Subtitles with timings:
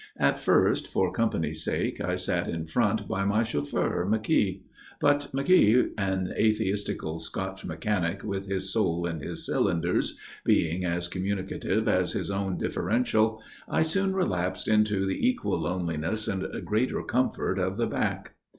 [0.17, 4.61] At first, for company's sake, I sat in front by my chauffeur, McKeogh.
[4.99, 11.87] But McKeogh, an atheistical Scotch mechanic with his soul in his cylinders, being as communicative
[11.87, 17.77] as his own differential, I soon relapsed into the equal loneliness and greater comfort of
[17.77, 18.33] the back.